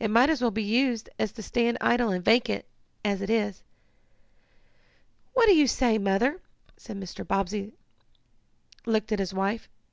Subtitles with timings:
[0.00, 2.64] It might as well be used as to stand idle and vacant,
[3.04, 3.62] as it is."
[5.32, 6.40] "What do you say, Mother?"
[6.88, 7.24] and Mr.
[7.24, 7.70] Bobbsey
[8.84, 9.68] looked at his wife.